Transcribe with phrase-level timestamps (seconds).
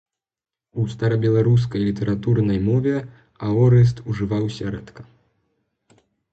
[0.83, 2.95] У старабеларускай літаратурнай мове
[3.51, 5.01] аорыст ужываўся рэдка.